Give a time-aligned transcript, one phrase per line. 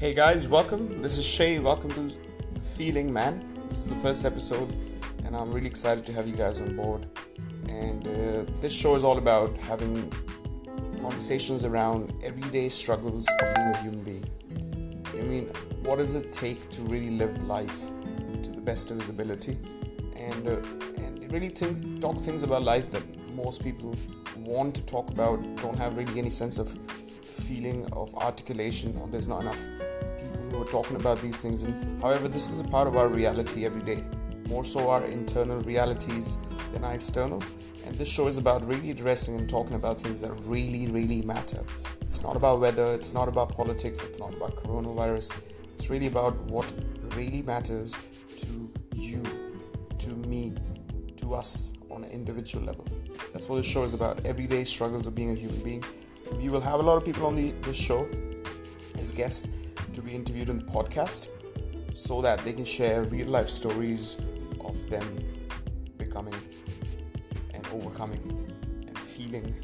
[0.00, 1.02] Hey guys, welcome.
[1.02, 1.58] This is Shay.
[1.58, 2.16] Welcome to
[2.62, 3.46] Feeling Man.
[3.68, 4.74] This is the first episode,
[5.26, 7.06] and I'm really excited to have you guys on board.
[7.68, 10.10] And uh, this show is all about having
[11.02, 14.24] conversations around everyday struggles of being a human being.
[15.18, 15.48] I mean,
[15.82, 17.90] what does it take to really live life
[18.42, 19.58] to the best of his ability?
[20.16, 20.62] And uh,
[20.96, 23.02] and really think talk things about life that
[23.34, 23.94] most people
[24.38, 26.74] want to talk about don't have really any sense of
[27.22, 29.66] feeling of articulation or there's not enough
[30.62, 31.62] are talking about these things.
[31.62, 34.04] And however this is a part of our reality every day.
[34.48, 36.38] More so our internal realities
[36.72, 37.42] than our external.
[37.86, 41.62] And this show is about really addressing and talking about things that really really matter.
[42.02, 42.92] It's not about weather.
[42.94, 44.02] It's not about politics.
[44.02, 45.40] It's not about coronavirus.
[45.72, 46.72] It's really about what
[47.16, 47.96] really matters
[48.38, 49.22] to you
[49.98, 50.56] to me
[51.16, 52.86] to us on an individual level.
[53.32, 54.24] That's what this show is about.
[54.26, 55.84] Everyday struggles of being a human being.
[56.36, 58.08] We will have a lot of people on the, this show
[58.98, 59.48] as guests
[60.00, 61.28] to be interviewed in the podcast
[61.94, 64.20] so that they can share real life stories
[64.64, 65.04] of them
[65.98, 66.34] becoming
[67.52, 68.22] and overcoming
[68.86, 69.54] and feeling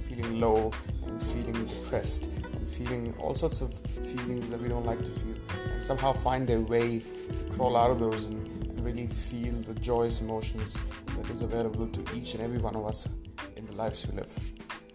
[0.00, 0.70] feeling low
[1.06, 3.74] and feeling depressed and feeling all sorts of
[4.12, 5.36] feelings that we don't like to feel
[5.72, 7.00] and somehow find their way
[7.38, 10.82] to crawl out of those and, and really feel the joyous emotions
[11.16, 13.08] that is available to each and every one of us
[13.56, 14.32] in the lives we live.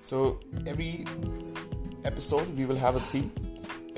[0.02, 1.06] So every
[2.06, 3.32] episode we will have a theme.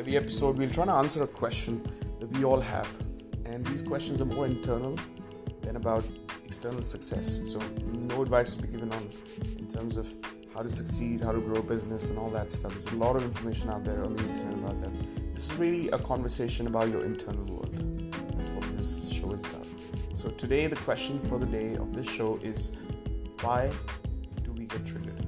[0.04, 1.82] Every episode we'll try to answer a question
[2.20, 2.94] that we all have,
[3.46, 5.00] and these questions are more internal
[5.62, 6.04] than about
[6.44, 7.40] external success.
[7.46, 9.10] So no advice will be given on
[9.58, 10.14] in terms of
[10.54, 12.74] how to succeed, how to grow a business, and all that stuff.
[12.74, 14.92] There's a lot of information out there on the internet about that.
[15.34, 17.74] This is really a conversation about your internal world.
[18.36, 19.66] That's what this show is about.
[20.16, 22.76] So today the question for the day of this show is
[23.40, 23.72] why
[24.44, 25.23] do we get triggered?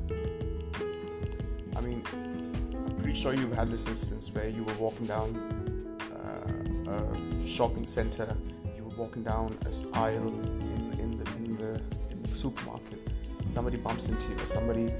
[3.15, 5.29] Sure you've had this instance where you were walking down
[6.87, 8.35] uh, a shopping center,
[8.75, 11.81] you were walking down an aisle in, in, the, in, the,
[12.11, 12.99] in the supermarket,
[13.45, 14.93] somebody bumps into you, or somebody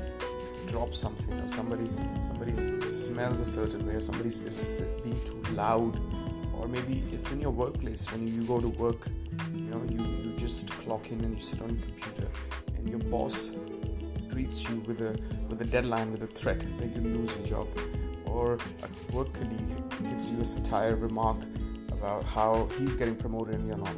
[0.67, 1.89] drops something, or somebody
[2.21, 2.55] somebody
[2.89, 5.99] smells a certain way, or somebody is being too loud,
[6.57, 9.07] or maybe it's in your workplace when you go to work.
[9.53, 12.27] You know, you, you just clock in and you sit on your computer,
[12.77, 13.57] and your boss
[14.31, 17.67] treats you with a with a deadline, with a threat that you lose your job,
[18.27, 21.37] or a work colleague gives you a satire remark
[21.91, 23.95] about how he's getting promoted and you're not,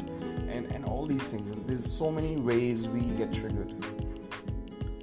[0.47, 1.51] and and all these things.
[1.51, 3.73] And there's so many ways we get triggered.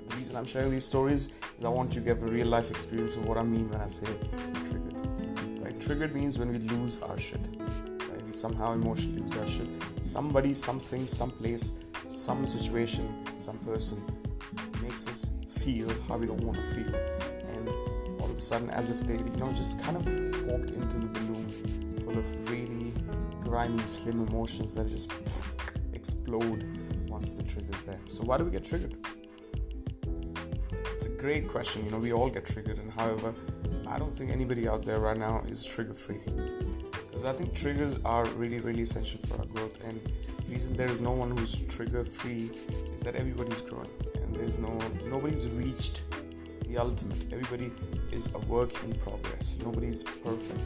[0.09, 2.71] The reason I'm sharing these stories is I want you to get a real life
[2.71, 4.07] experience of what I mean when I say
[4.55, 4.97] triggered.
[5.63, 5.81] Right?
[5.81, 7.41] Triggered means when we lose our shit.
[7.59, 8.25] Right?
[8.27, 9.69] We somehow emotionally lose our shit.
[10.01, 14.03] Somebody, something, someplace, some situation, some person
[14.83, 17.14] makes us feel how we don't want to feel.
[18.35, 20.05] Of a sudden, as if they, you know, just kind of
[20.49, 21.49] walked into the balloon
[22.01, 22.93] full of really
[23.45, 25.13] grimy, slim emotions that just
[25.93, 26.67] explode
[27.09, 28.01] once the trigger's there.
[28.09, 28.97] So, why do we get triggered?
[30.97, 31.85] It's a great question.
[31.85, 33.33] You know, we all get triggered, and however,
[33.87, 36.19] I don't think anybody out there right now is trigger free.
[36.27, 39.79] Because I think triggers are really, really essential for our growth.
[39.85, 40.01] And
[40.45, 42.51] the reason there is no one who's trigger free
[42.97, 46.03] is that everybody's growing and there's no nobody's reached
[46.75, 47.33] the ultimate.
[47.33, 47.71] Everybody
[48.11, 49.59] is a work in progress.
[49.65, 50.59] Nobody's perfect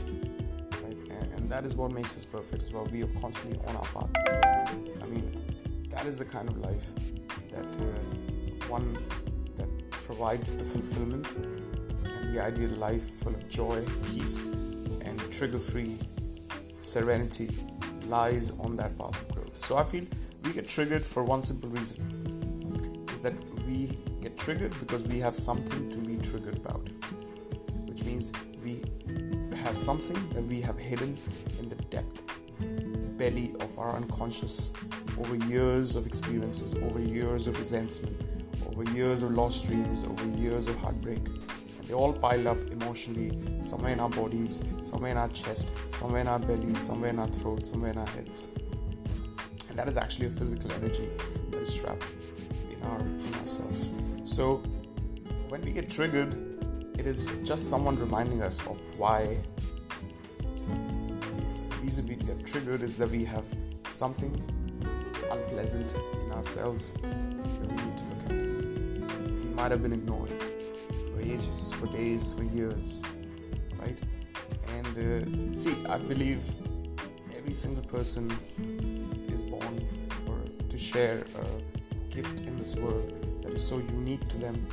[0.82, 0.96] right?
[1.10, 2.86] And, and, that is what makes us perfect as well.
[2.90, 4.10] We are constantly on our path.
[5.02, 5.26] I mean
[5.90, 6.86] that is the kind of life
[7.52, 8.96] that uh, one
[9.56, 11.26] that provides the fulfillment
[12.04, 14.46] and the ideal life full of joy peace
[15.04, 15.96] and trigger free
[16.80, 17.50] serenity
[18.06, 19.56] lies on that path of growth.
[19.56, 20.06] So i feel
[20.44, 23.34] we get triggered for one simple reason is that
[23.66, 26.86] we get triggered because we have something to be triggered about,
[27.86, 28.82] which means we
[29.56, 31.16] have something that we have hidden
[31.58, 32.22] in the depth
[33.18, 34.72] belly of our unconscious
[35.18, 38.16] over years of experiences, over years of resentment,
[38.68, 41.18] over years of lost dreams, over years of heartbreak.
[41.18, 46.20] And they all pile up emotionally somewhere in our bodies, somewhere in our chest, somewhere
[46.20, 48.46] in our bellies, somewhere in our throat, somewhere in our heads.
[49.68, 51.08] And that is actually a physical energy
[51.50, 52.04] that is trapped
[52.70, 53.00] in our
[53.48, 53.90] ourselves.
[54.24, 54.56] So
[55.48, 56.34] when we get triggered,
[56.98, 59.38] it is just someone reminding us of why
[61.70, 63.44] the reason we get triggered is that we have
[63.86, 64.34] something
[65.30, 68.32] unpleasant in ourselves that we need to look at.
[69.42, 70.30] We might have been ignored
[71.10, 73.02] for ages, for days, for years,
[73.78, 73.98] right?
[74.76, 76.42] And uh, see, I believe
[77.34, 78.30] every single person
[79.32, 79.88] is born
[80.26, 81.77] for to share a
[82.10, 84.66] gift in this world that is so unique to them,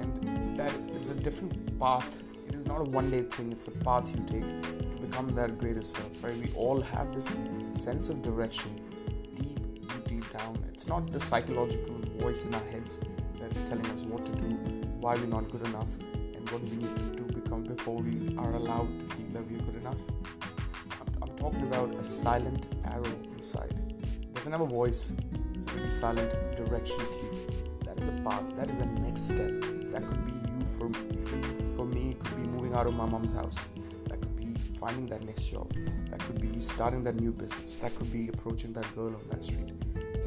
[0.00, 2.22] and that is a different path.
[2.48, 5.58] It is not a one day thing, it's a path you take to become that
[5.58, 6.36] greater self, right?
[6.36, 7.38] We all have this
[7.72, 8.70] sense of direction
[9.34, 10.58] deep, deep, deep down.
[10.68, 13.00] It's not the psychological voice in our heads
[13.40, 14.46] that is telling us what to do,
[15.00, 15.98] why we're not good enough,
[16.34, 19.60] and what we need to do become before we are allowed to feel that we're
[19.60, 20.00] good enough.
[21.00, 23.74] I'm, I'm talking about a silent arrow inside.
[24.34, 25.16] Doesn't have a voice,
[25.58, 27.36] it's a silent direction cue.
[27.84, 29.50] That is a path, that is a next step.
[29.92, 30.90] That could be you for
[31.76, 33.66] for me, could be moving out of my mom's house.
[34.08, 35.72] That could be finding that next job.
[36.10, 37.76] That could be starting that new business.
[37.76, 39.72] That could be approaching that girl on that street.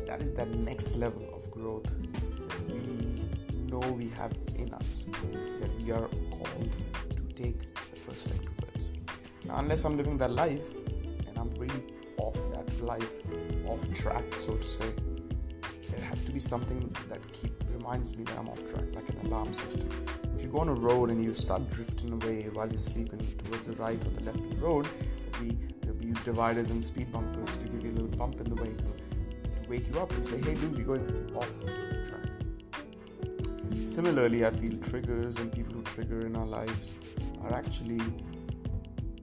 [0.06, 3.25] That is that next level of growth that we
[3.69, 5.07] know we have in us,
[5.60, 6.69] that we are called
[7.16, 8.92] to take the first step towards.
[9.45, 10.68] Now, unless I'm living that life
[11.28, 11.83] and I'm really
[12.18, 13.22] off that life,
[13.68, 14.94] off track, so to say,
[16.11, 19.53] has to be something that keep reminds me that I'm off track, like an alarm
[19.53, 19.89] system.
[20.35, 23.69] If you go on a road and you start drifting away while you're sleeping towards
[23.69, 24.89] the right or the left of the road,
[25.31, 28.49] there'll be, there'll be dividers and speed bumpers to give you a little bump in
[28.49, 28.93] the vehicle
[29.63, 31.49] to wake you up and say, hey dude, you're going off
[32.09, 32.27] track.
[33.85, 36.93] Similarly, I feel triggers and people who trigger in our lives
[37.45, 38.01] are actually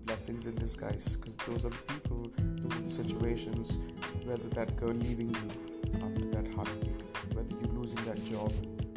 [0.06, 3.76] blessings in disguise because those are the people, those are the situations,
[4.24, 5.67] whether that girl leaving you
[6.54, 7.00] heartbreak,
[7.32, 8.52] whether you're losing that job,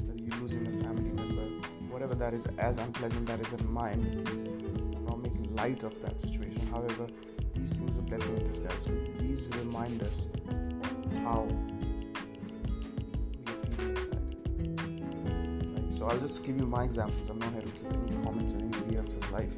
[0.05, 4.03] whether you're losing a family member, whatever that is, as unpleasant that is in mind,
[4.27, 6.61] these I'm not making light of that situation.
[6.71, 7.07] However,
[7.55, 11.47] these things are blessing in disguise because these remind us of how
[13.45, 14.35] we feel inside.
[15.75, 15.91] Right?
[15.91, 17.29] So I'll just give you my examples.
[17.29, 19.53] I'm not here to give any comments on anybody else's life.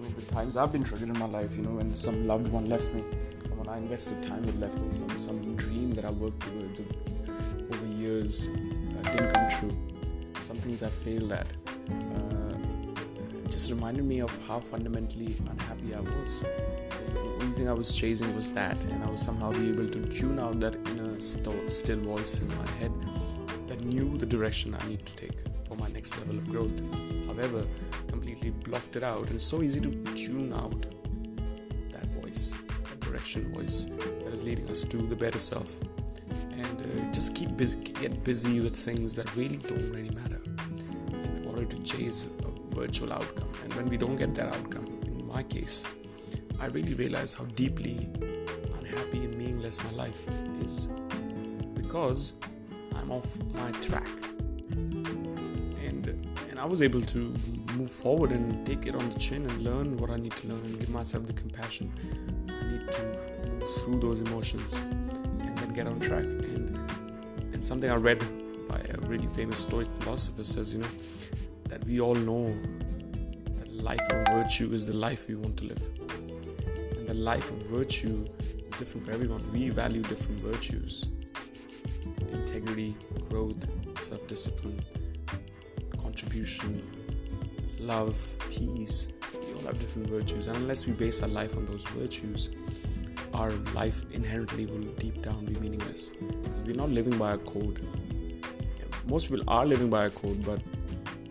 [0.00, 2.68] Know, the times I've been triggered in my life, you know, when some loved one
[2.68, 3.04] left me,
[3.44, 7.86] someone I invested time with left me, some some dream that I worked towards over
[7.86, 8.48] years
[9.10, 9.76] didn't come true.
[10.42, 11.46] Some things I failed at.
[11.90, 12.56] Uh,
[13.48, 16.42] just reminded me of how fundamentally unhappy I was.
[17.12, 20.38] The only thing I was chasing was that, and I was somehow able to tune
[20.38, 22.92] out that inner st- still voice in my head
[23.66, 26.82] that knew the direction I need to take for my next level of growth.
[27.28, 27.64] However,
[28.08, 30.82] completely blocked it out, and so easy to tune out
[31.92, 32.52] that voice,
[32.88, 33.84] that direction voice
[34.24, 35.80] that is leading us to the better self.
[36.50, 40.40] And uh, just keep busy, get busy with things that really don't really matter
[41.12, 43.48] in order to chase a virtual outcome.
[43.62, 45.86] And when we don't get that outcome, in my case,
[46.58, 48.08] I really realize how deeply
[48.78, 50.26] unhappy and meaningless my life
[50.64, 50.88] is
[51.74, 52.34] because
[52.96, 54.08] I'm off my track.
[56.60, 57.34] I was able to
[57.74, 60.62] move forward and take it on the chin and learn what I need to learn
[60.66, 61.90] and give myself the compassion
[62.50, 63.02] I need to
[63.48, 66.24] move through those emotions and then get on track.
[66.24, 66.78] And
[67.54, 68.20] and something I read
[68.68, 70.88] by a really famous Stoic philosopher says, you know,
[71.70, 72.54] that we all know
[73.56, 75.88] that life of virtue is the life we want to live.
[76.98, 78.26] And the life of virtue
[78.66, 79.42] is different for everyone.
[79.50, 81.08] We value different virtues
[82.32, 82.96] integrity,
[83.30, 83.66] growth,
[83.98, 84.78] self discipline,
[86.10, 86.82] contribution,
[87.78, 88.16] love,
[88.50, 89.12] peace.
[89.32, 90.48] We all have different virtues.
[90.48, 92.50] And unless we base our life on those virtues,
[93.32, 96.12] our life inherently will deep down be meaningless.
[96.66, 97.86] We're not living by a code.
[99.06, 100.60] Most people are living by a code, but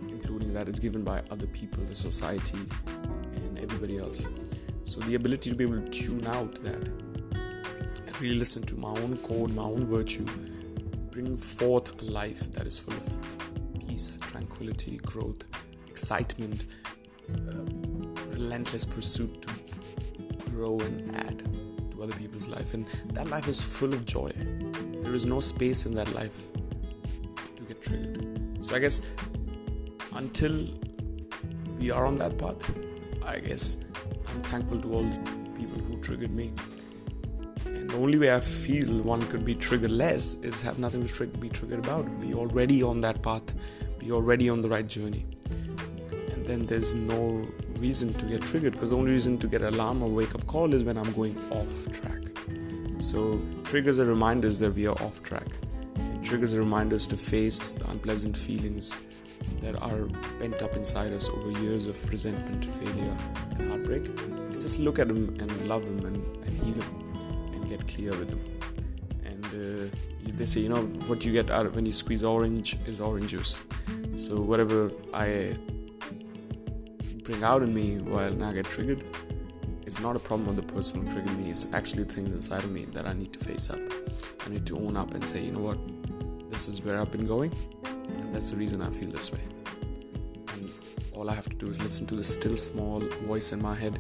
[0.08, 2.60] including that is given by other people, the society,
[3.36, 4.28] and everybody else.
[4.86, 6.88] So the ability to be able to tune out that
[8.08, 10.26] and really listen to my own code, my own virtue,
[11.12, 13.18] bring forth a life that is full of
[14.00, 15.44] peace, tranquility, growth,
[15.90, 16.66] excitement,
[17.34, 17.66] uh,
[18.28, 19.50] relentless pursuit to
[20.52, 21.40] grow and add
[21.92, 22.74] to other people's life.
[22.74, 24.32] And that life is full of joy.
[25.04, 26.46] There is no space in that life
[27.58, 28.66] to get triggered.
[28.66, 29.02] So I guess
[30.16, 30.68] until
[31.78, 32.72] we are on that path,
[33.26, 33.84] I guess
[34.30, 36.54] I'm thankful to all the people who triggered me.
[37.66, 41.28] And the only way I feel one could be triggered less is have nothing to
[41.28, 42.06] be triggered about.
[42.22, 43.54] Be already on that path,
[44.00, 45.26] be already on the right journey.
[46.10, 47.46] And then there's no
[47.80, 50.74] reason to get triggered because the only reason to get alarm or wake up call
[50.74, 52.22] is when I'm going off track.
[53.00, 55.48] So triggers are reminders that we are off track.
[55.98, 59.00] It triggers are reminders to face the unpleasant feelings
[59.62, 60.08] that are
[60.40, 63.18] pent up inside us over years of resentment, failure,
[63.58, 64.08] and heartbreak.
[64.08, 68.12] And just look at them and love them and, and heal them and get clear
[68.12, 68.59] with them.
[69.44, 69.96] And uh,
[70.36, 73.62] they say, you know, what you get out when you squeeze orange is orange juice.
[74.16, 75.56] So whatever I
[77.24, 79.04] bring out in me while now I get triggered,
[79.86, 81.52] it's not a problem of the person who triggered me.
[81.52, 83.80] It's actually things inside of me that I need to face up.
[84.46, 85.80] I need to own up and say, you know what,
[86.50, 87.54] this is where I've been going,
[87.84, 89.42] and that's the reason I feel this way.
[90.54, 90.70] And
[91.14, 94.00] all I have to do is listen to the still small voice in my head.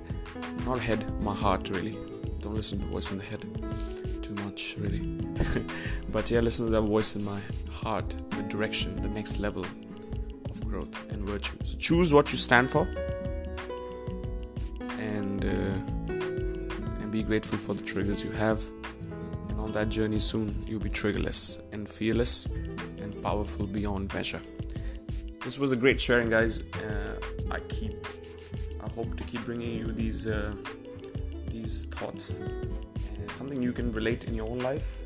[0.65, 1.97] Not head, my heart, really.
[2.39, 3.45] Don't listen to the voice in the head
[4.79, 5.19] really.
[6.11, 7.39] but yeah, listen to that voice in my
[7.71, 9.65] heart, the direction, the next level
[10.49, 11.57] of growth and virtue.
[11.63, 12.87] So choose what you stand for
[14.99, 16.09] and uh,
[16.99, 18.63] and be grateful for the triggers you have.
[19.49, 22.47] And on that journey soon, you'll be triggerless and fearless
[23.01, 24.41] and powerful beyond measure.
[25.43, 26.61] This was a great sharing, guys.
[26.73, 27.19] Uh,
[27.49, 27.93] I keep,
[28.83, 30.53] I hope to keep bringing you these uh,
[31.49, 32.39] these thoughts,
[33.31, 35.03] something you can relate in your own life,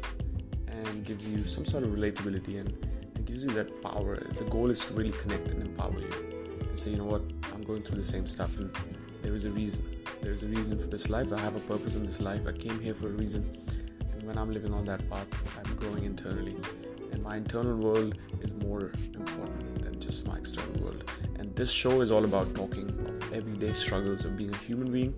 [0.67, 2.71] and gives you some sort of relatability and,
[3.15, 4.15] and gives you that power.
[4.15, 6.13] The goal is to really connect and empower you,
[6.59, 7.21] and say, you know what,
[7.53, 8.75] I'm going through the same stuff, and
[9.21, 9.83] there is a reason.
[10.21, 11.33] There is a reason for this life.
[11.33, 12.41] I have a purpose in this life.
[12.47, 13.43] I came here for a reason,
[14.11, 15.27] and when I'm living on that path,
[15.57, 16.57] I'm growing internally
[17.13, 21.03] and my internal world is more important than just my external world.
[21.37, 25.13] And this show is all about talking of everyday struggles of being a human being,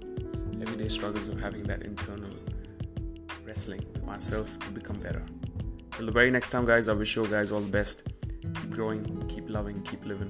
[0.61, 2.29] everyday struggles of having that internal
[3.55, 5.23] wrestling with myself to become better.
[5.91, 8.03] Till the very next time, guys, I wish you guys all the best.
[8.41, 10.29] Keep growing, keep loving, keep living.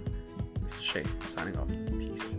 [0.61, 1.67] This is Shay signing off.
[1.97, 2.35] Peace.